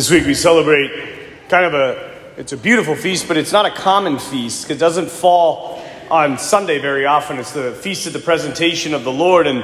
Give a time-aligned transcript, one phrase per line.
[0.00, 0.92] This week we celebrate
[1.50, 4.70] kind of a it's a beautiful feast, but it's not a common feast.
[4.70, 7.36] It doesn't fall on Sunday very often.
[7.36, 9.46] It's the feast of the presentation of the Lord.
[9.46, 9.62] And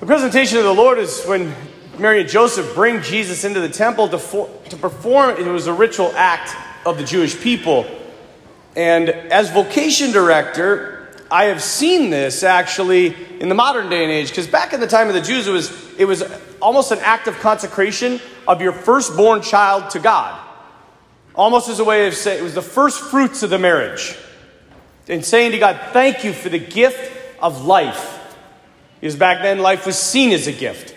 [0.00, 1.54] the presentation of the Lord is when
[1.96, 5.36] Mary and Joseph bring Jesus into the temple to, for, to perform.
[5.36, 7.86] It was a ritual act of the Jewish people.
[8.74, 10.95] And as vocation director,
[11.30, 14.86] I have seen this actually in the modern day and age, because back in the
[14.86, 16.22] time of the Jews, it was, it was
[16.60, 20.40] almost an act of consecration of your firstborn child to God.
[21.34, 24.16] Almost as a way of saying, it was the first fruits of the marriage.
[25.08, 28.36] And saying to God, thank you for the gift of life.
[29.00, 30.94] Because back then, life was seen as a gift.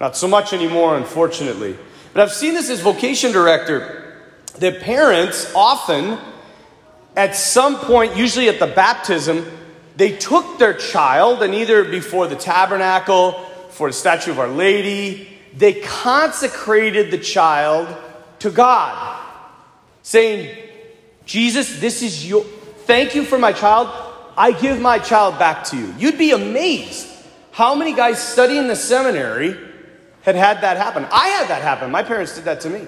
[0.00, 1.76] Not so much anymore, unfortunately.
[2.12, 4.02] But I've seen this as vocation director.
[4.58, 6.18] that parents often,
[7.14, 9.46] at some point, usually at the baptism,
[9.96, 13.32] they took their child and either before the tabernacle,
[13.70, 17.94] for the statue of Our Lady, they consecrated the child
[18.40, 19.22] to God,
[20.02, 20.56] saying,
[21.24, 22.44] Jesus, this is your,
[22.84, 23.88] thank you for my child.
[24.36, 25.94] I give my child back to you.
[25.98, 27.08] You'd be amazed
[27.52, 29.56] how many guys studying the seminary
[30.20, 31.06] had had that happen.
[31.10, 31.90] I had that happen.
[31.90, 32.86] My parents did that to me.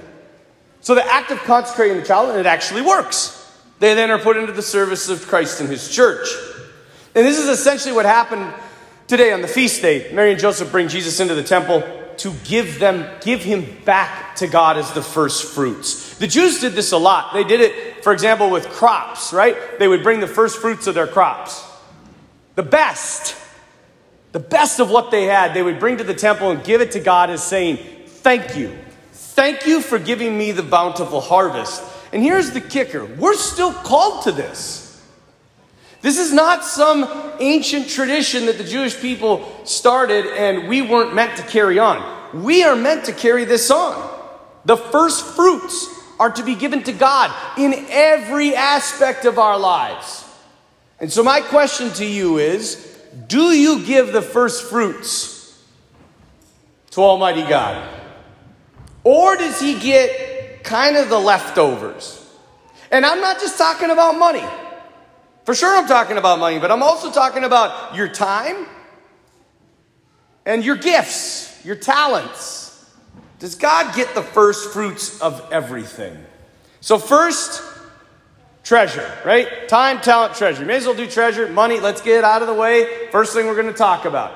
[0.81, 3.35] So the act of consecrating the child, and it actually works.
[3.79, 6.29] They then are put into the service of Christ and his church.
[7.19, 8.55] And this is essentially what happened
[9.09, 10.09] today on the feast day.
[10.13, 11.83] Mary and Joseph bring Jesus into the temple
[12.19, 16.17] to give them give him back to God as the first fruits.
[16.19, 17.35] The Jews did this a lot.
[17.35, 19.57] They did it, for example, with crops, right?
[19.81, 21.69] They would bring the first fruits of their crops.
[22.55, 23.35] The best,
[24.31, 26.93] the best of what they had, they would bring to the temple and give it
[26.93, 28.79] to God as saying, Thank you.
[29.11, 31.83] Thank you for giving me the bountiful harvest.
[32.13, 34.88] And here's the kicker we're still called to this.
[36.01, 37.09] This is not some
[37.41, 42.45] ancient tradition that the Jewish people started and we weren't meant to carry on.
[42.45, 44.17] We are meant to carry this on.
[44.65, 45.89] The first fruits
[46.21, 50.25] are to be given to God in every aspect of our lives.
[51.01, 52.85] And so, my question to you is
[53.29, 55.63] do you give the first fruits
[56.91, 57.89] to Almighty God?
[59.05, 62.15] Or does He get kind of the leftovers?
[62.91, 64.45] And I'm not just talking about money.
[65.49, 68.67] For sure, I'm talking about money, but I'm also talking about your time
[70.45, 72.87] and your gifts, your talents.
[73.39, 76.23] Does God get the first fruits of everything?
[76.83, 77.63] So, first,
[78.63, 79.67] treasure, right?
[79.71, 80.61] Time, talent, treasure.
[80.61, 81.81] You may as well do treasure, money.
[81.81, 83.09] Let's get it out of the way.
[83.11, 84.35] First thing we're going to talk about.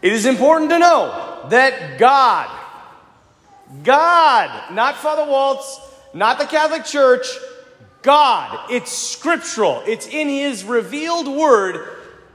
[0.00, 2.48] It is important to know that God,
[3.82, 5.78] God, not Father Waltz,
[6.14, 7.26] not the Catholic Church,
[8.02, 11.86] God, it's scriptural, it's in His revealed word,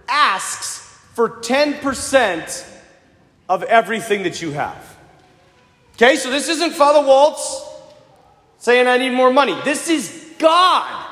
[0.08, 0.80] asks
[1.14, 2.72] for 10%
[3.50, 4.98] of everything that you have.
[5.94, 7.64] Okay, so this isn't Father Waltz
[8.58, 9.58] saying, I need more money.
[9.64, 11.06] This is God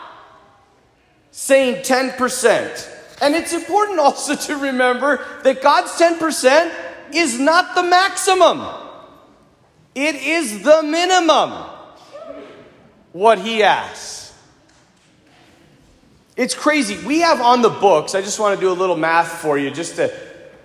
[1.31, 2.89] saying 10%.
[3.21, 6.73] And it's important also to remember that God's 10%
[7.13, 8.65] is not the maximum,
[9.95, 11.69] it is the minimum.
[13.11, 14.22] What He asks.
[16.35, 16.97] It's crazy.
[17.05, 19.69] We have on the books, I just want to do a little math for you
[19.69, 20.11] just to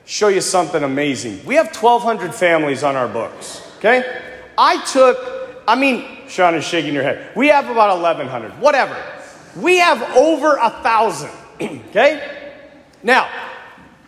[0.06, 1.44] show you something amazing.
[1.44, 4.22] We have 1,200 families on our books, okay?
[4.56, 7.36] I took, I mean, Sean is shaking your head.
[7.36, 8.96] We have about 1,100, whatever.
[9.56, 11.30] We have over a thousand,
[11.60, 12.54] okay?
[13.02, 13.28] Now,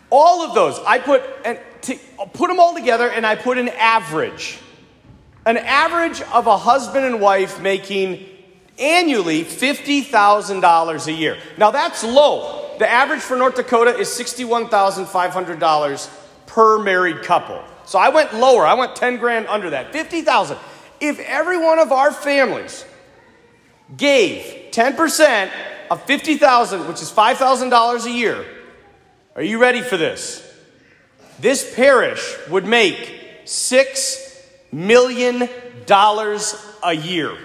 [0.09, 1.99] all of those, I put, and to,
[2.33, 4.59] put them all together and I put an average.
[5.45, 8.27] An average of a husband and wife making
[8.81, 11.37] annually $50,000 a year.
[11.59, 12.75] Now that's low.
[12.79, 16.11] The average for North Dakota is $61,500
[16.47, 17.63] per married couple.
[17.85, 18.65] So I went lower.
[18.65, 19.93] I went 10 grand under that.
[19.93, 20.57] 50,000.
[21.01, 22.85] If every one of our families
[23.97, 25.51] gave 10%
[25.91, 28.45] of 50,000, which is $5,000 a year,
[29.35, 30.47] are you ready for this?
[31.39, 35.49] This parish would make 6 million
[35.87, 37.37] dollars a year.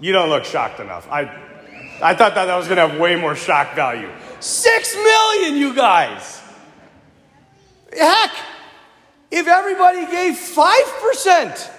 [0.00, 1.08] You don't look shocked enough.
[1.10, 1.22] I,
[2.02, 4.10] I thought that, that was going to have way more shock value.
[4.40, 6.42] Six million, you guys!
[7.92, 8.30] Heck,
[9.30, 11.70] if everybody gave 5%,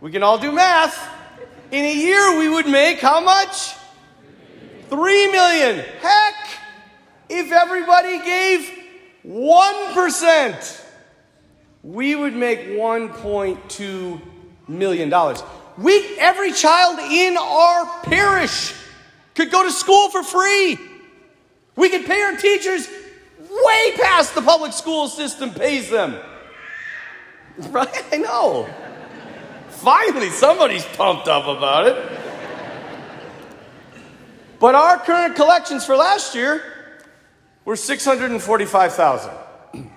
[0.00, 1.12] we can all do math.
[1.72, 3.74] In a year, we would make how much?
[4.88, 5.84] Three million.
[6.00, 6.34] Heck,
[7.28, 8.70] if everybody gave
[9.26, 10.84] 1%,
[11.82, 14.20] we would make $1.2
[14.68, 15.10] million.
[15.78, 18.74] We, every child in our parish
[19.34, 20.78] could go to school for free.
[21.76, 22.88] We could pay our teachers
[23.38, 26.16] way past the public school system pays them.
[27.70, 28.04] Right?
[28.12, 28.68] I know.
[29.70, 32.20] Finally, somebody's pumped up about it.
[34.60, 36.62] But our current collections for last year
[37.64, 39.30] were 645,000.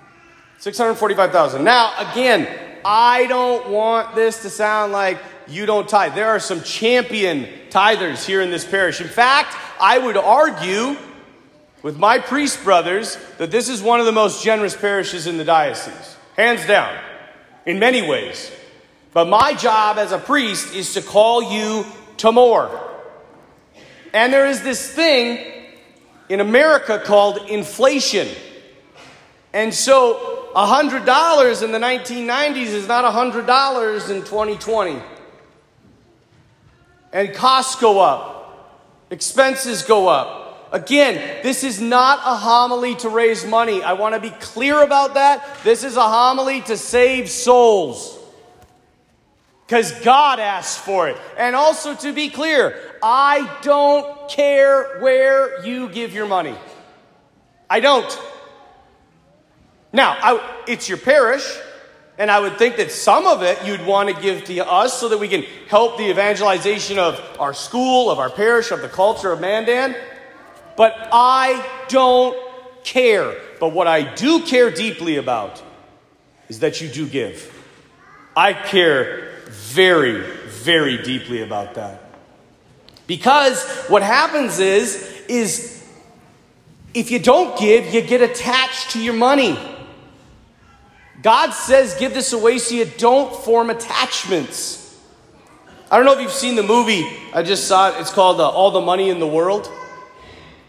[0.58, 1.62] 645,000.
[1.62, 2.48] Now, again,
[2.82, 5.18] I don't want this to sound like
[5.50, 6.14] you don't tithe.
[6.14, 9.00] There are some champion tithers here in this parish.
[9.00, 10.96] In fact, I would argue
[11.82, 15.44] with my priest brothers that this is one of the most generous parishes in the
[15.44, 16.96] diocese, hands down,
[17.66, 18.50] in many ways.
[19.12, 21.84] But my job as a priest is to call you
[22.18, 22.88] to more.
[24.12, 25.38] And there is this thing
[26.28, 28.28] in America called inflation.
[29.52, 35.02] And so $100 in the 1990s is not $100 in 2020.
[37.12, 40.72] And costs go up, expenses go up.
[40.72, 43.82] Again, this is not a homily to raise money.
[43.82, 45.44] I want to be clear about that.
[45.64, 48.16] This is a homily to save souls.
[49.66, 51.16] Because God asks for it.
[51.36, 56.56] And also to be clear, I don't care where you give your money.
[57.68, 58.20] I don't.
[59.92, 61.44] Now, I, it's your parish,
[62.20, 65.08] and I would think that some of it you'd want to give to us so
[65.08, 69.32] that we can help the evangelization of our school, of our parish, of the culture
[69.32, 69.96] of Mandan.
[70.76, 72.36] But I don't
[72.84, 73.34] care.
[73.58, 75.62] But what I do care deeply about
[76.50, 77.50] is that you do give.
[78.36, 82.02] I care very, very deeply about that.
[83.06, 85.82] Because what happens is, is
[86.92, 89.58] if you don't give, you get attached to your money.
[91.22, 94.98] God says, give this away so you don't form attachments.
[95.90, 97.06] I don't know if you've seen the movie.
[97.34, 98.00] I just saw it.
[98.00, 99.70] It's called uh, All the Money in the World.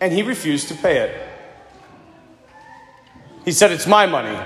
[0.00, 1.27] And he refused to pay it.
[3.48, 4.38] He said, It's my money,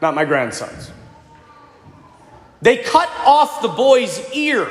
[0.00, 0.90] not my grandson's.
[2.60, 4.68] They cut off the boy's ear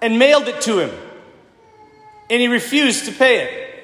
[0.00, 0.90] and mailed it to him.
[2.30, 3.74] And he refused to pay it.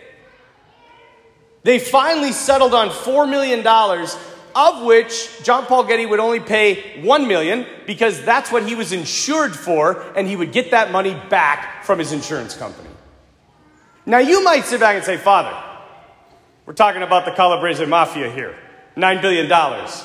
[1.65, 7.27] They finally settled on $4 million of which John Paul Getty would only pay 1
[7.27, 11.83] million because that's what he was insured for and he would get that money back
[11.83, 12.91] from his insurance company.
[14.07, 15.65] Now you might sit back and say, "Father,
[16.65, 18.55] we're talking about the Calabrese mafia here.
[18.99, 20.05] 9 billion dollars.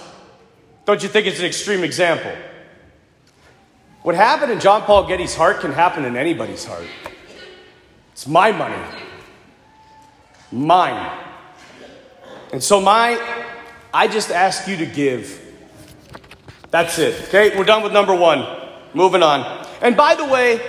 [0.86, 2.32] Don't you think it's an extreme example?"
[4.04, 6.88] What happened in John Paul Getty's heart can happen in anybody's heart.
[8.12, 8.84] It's my money.
[10.52, 11.20] Mine.
[12.52, 13.18] And so my
[13.94, 15.40] I just ask you to give.
[16.72, 17.28] That's it.
[17.30, 18.46] Okay, we're done with number one.
[18.94, 19.66] Moving on.
[19.82, 20.60] And by the way,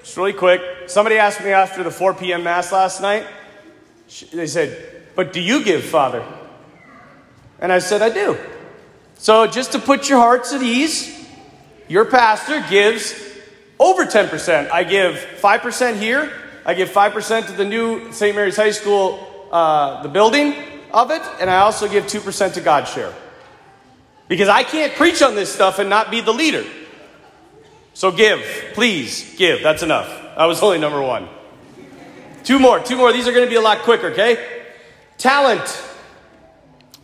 [0.00, 2.44] just really quick, somebody asked me after the 4 p.m.
[2.44, 3.26] Mass last night,
[4.32, 6.22] they said, But do you give, Father?
[7.60, 8.38] And I said, I do.
[9.16, 11.26] So just to put your hearts at ease,
[11.88, 13.14] your pastor gives
[13.78, 14.70] over 10%.
[14.70, 16.32] I give 5% here,
[16.64, 18.34] I give 5% to the new St.
[18.34, 20.54] Mary's High School, uh, the building
[20.92, 23.12] of it, and I also give 2% to God's share.
[24.28, 26.64] Because I can't preach on this stuff and not be the leader.
[27.92, 28.40] So give,
[28.72, 29.62] please, give.
[29.62, 30.08] That's enough.
[30.36, 31.28] That was only number one.
[32.42, 33.12] Two more, two more.
[33.12, 34.64] These are going to be a lot quicker, okay?
[35.18, 35.62] Talent.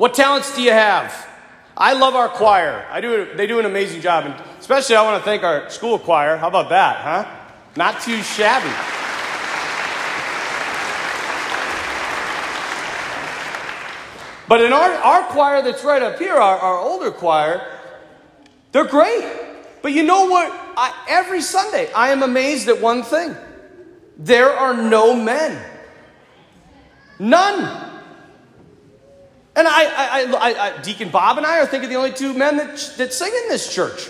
[0.00, 1.28] What talents do you have?
[1.76, 2.86] I love our choir.
[2.88, 4.24] I do, they do an amazing job.
[4.24, 6.38] And especially, I want to thank our school choir.
[6.38, 7.30] How about that, huh?
[7.76, 8.70] Not too shabby.
[14.48, 17.60] But in our, our choir that's right up here, our, our older choir,
[18.72, 19.30] they're great.
[19.82, 20.50] But you know what?
[20.78, 23.36] I, every Sunday, I am amazed at one thing
[24.16, 25.62] there are no men.
[27.18, 27.89] None.
[29.60, 32.56] And I, I, I, I, Deacon Bob and I are thinking the only two men
[32.56, 34.08] that, that sing in this church.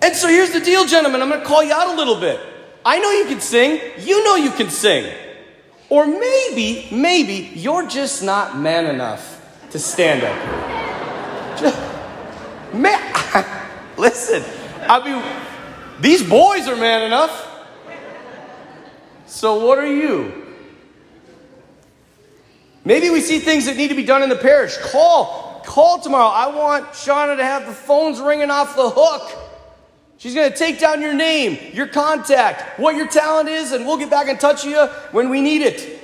[0.00, 1.20] And so here's the deal, gentlemen.
[1.20, 2.40] I'm going to call you out a little bit.
[2.82, 3.78] I know you can sing.
[3.98, 5.14] You know you can sing.
[5.90, 12.80] Or maybe, maybe you're just not man enough to stand up here.
[12.80, 12.98] Man,
[13.98, 14.42] listen,
[14.88, 15.22] I mean,
[16.00, 17.50] these boys are man enough.
[19.26, 20.41] So, what are you?
[22.84, 24.76] Maybe we see things that need to be done in the parish.
[24.78, 25.62] Call.
[25.64, 26.28] Call tomorrow.
[26.28, 29.38] I want Shauna to have the phones ringing off the hook.
[30.18, 33.98] She's going to take down your name, your contact, what your talent is, and we'll
[33.98, 36.00] get back in touch with you when we need it.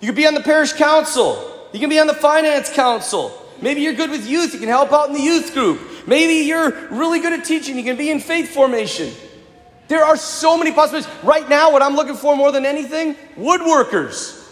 [0.00, 1.68] You could be on the parish council.
[1.72, 3.38] You can be on the finance council.
[3.60, 4.52] Maybe you're good with youth.
[4.52, 5.80] You can help out in the youth group.
[6.06, 7.76] Maybe you're really good at teaching.
[7.76, 9.12] You can be in faith formation.
[9.88, 11.10] There are so many possibilities.
[11.22, 14.43] Right now, what I'm looking for more than anything woodworkers.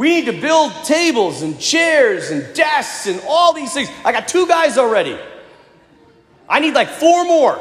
[0.00, 3.90] We need to build tables and chairs and desks and all these things.
[4.02, 5.18] I got two guys already.
[6.48, 7.60] I need like four more.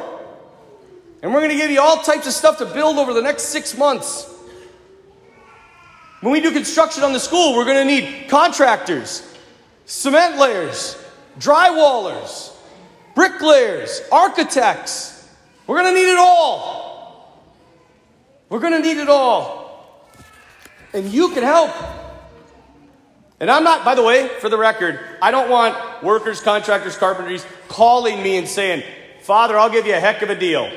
[1.22, 3.48] And we're going to give you all types of stuff to build over the next
[3.48, 4.34] six months.
[6.22, 9.22] When we do construction on the school, we're going to need contractors,
[9.86, 10.98] cement layers,
[11.40, 12.56] drywallers,
[13.16, 15.28] bricklayers, architects.
[15.68, 17.44] We're going to need it all.
[18.48, 20.08] We're going to need it all.
[20.94, 21.99] And you can help.
[23.40, 27.46] And I'm not, by the way, for the record, I don't want workers, contractors, carpenters
[27.68, 28.84] calling me and saying,
[29.22, 30.70] Father, I'll give you a heck of a deal.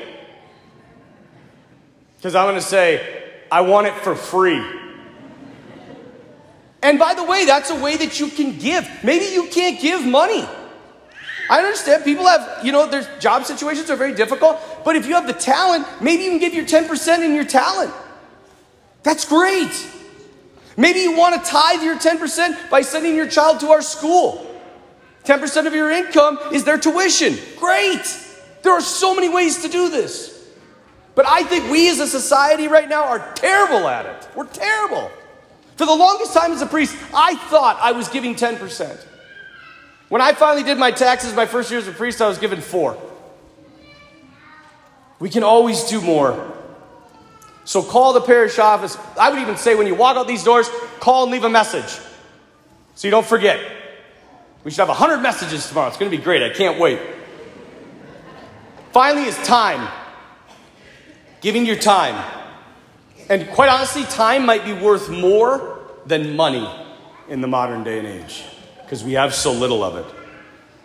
[2.17, 4.63] Because I'm going to say, I want it for free.
[6.81, 8.87] And by the way, that's a way that you can give.
[9.03, 10.45] Maybe you can't give money.
[11.49, 15.15] I understand people have, you know, their job situations are very difficult, but if you
[15.15, 17.93] have the talent, maybe you can give your 10% in your talent.
[19.03, 19.71] That's great.
[20.75, 24.49] Maybe you want to tithe your 10% by sending your child to our school.
[25.23, 27.37] 10% of your income is their tuition.
[27.57, 28.01] Great.
[28.63, 30.31] There are so many ways to do this.
[31.15, 34.27] But I think we as a society right now are terrible at it.
[34.35, 35.11] We're terrible.
[35.75, 39.05] For the longest time as a priest, I thought I was giving 10%.
[40.09, 42.61] When I finally did my taxes my first year as a priest, I was given
[42.61, 42.97] 4.
[45.19, 46.51] We can always do more.
[47.65, 48.97] So call the parish office.
[49.19, 51.99] I would even say when you walk out these doors, call and leave a message
[52.95, 53.59] so you don't forget.
[54.63, 55.87] We should have 100 messages tomorrow.
[55.87, 56.41] It's going to be great.
[56.43, 56.99] I can't wait.
[58.91, 59.89] Finally, is time.
[61.41, 62.23] Giving your time.
[63.29, 66.69] And quite honestly, time might be worth more than money
[67.27, 68.43] in the modern day and age
[68.83, 70.05] because we have so little of it.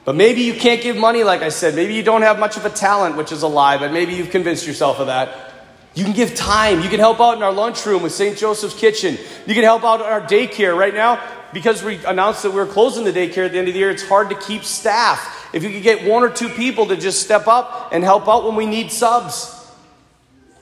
[0.05, 1.75] But maybe you can't give money, like I said.
[1.75, 4.31] Maybe you don't have much of a talent, which is a lie, but maybe you've
[4.31, 5.48] convinced yourself of that.
[5.95, 6.81] You can give time.
[6.81, 8.37] You can help out in our lunchroom with St.
[8.37, 9.19] Joseph's Kitchen.
[9.47, 10.77] You can help out at our daycare.
[10.77, 11.21] Right now,
[11.53, 13.91] because we announced that we are closing the daycare at the end of the year,
[13.91, 15.49] it's hard to keep staff.
[15.53, 18.45] If you could get one or two people to just step up and help out
[18.45, 19.55] when we need subs.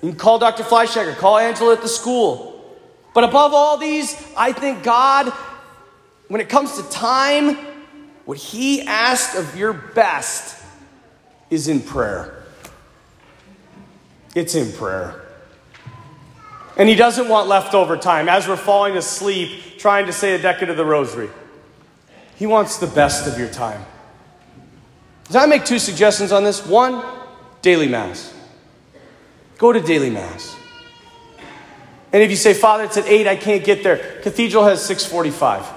[0.02, 0.62] You can call Dr.
[0.62, 2.52] Fleischhacker, call Angela at the school.
[3.14, 5.32] But above all these, I think God,
[6.28, 7.56] when it comes to time,
[8.24, 10.62] what He asks of your best
[11.50, 12.44] is in prayer.
[14.36, 15.22] It's in prayer.
[16.76, 20.68] And he doesn't want leftover time as we're falling asleep trying to say a decade
[20.68, 21.30] of the rosary.
[22.36, 23.82] He wants the best of your time.
[25.24, 26.66] Does I make two suggestions on this?
[26.66, 27.02] One,
[27.62, 28.34] daily Mass.
[29.56, 30.54] Go to daily Mass.
[32.12, 35.75] And if you say, Father, it's at 8, I can't get there, Cathedral has 645.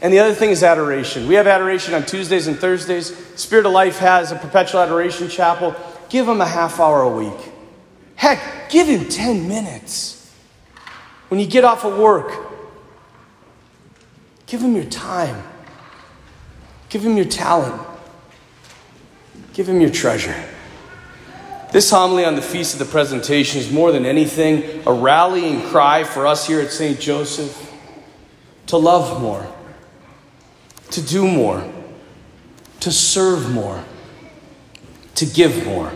[0.00, 1.26] And the other thing is adoration.
[1.26, 3.16] We have adoration on Tuesdays and Thursdays.
[3.34, 5.74] Spirit of Life has a perpetual adoration chapel.
[6.08, 7.52] Give them a half hour a week.
[8.14, 10.32] Heck, give him 10 minutes.
[11.28, 12.32] When you get off of work,
[14.46, 15.42] give him your time.
[16.88, 17.82] Give him your talent.
[19.52, 20.34] Give him your treasure.
[21.72, 26.04] This homily on the Feast of the Presentation is more than anything a rallying cry
[26.04, 26.98] for us here at St.
[26.98, 27.74] Joseph
[28.66, 29.46] to love more
[30.90, 31.66] to do more,
[32.80, 33.84] to serve more,
[35.16, 35.92] to give more,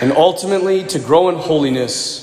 [0.00, 2.22] and ultimately to grow in holiness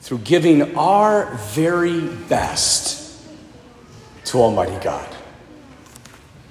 [0.00, 3.20] through giving our very best
[4.24, 5.17] to Almighty God.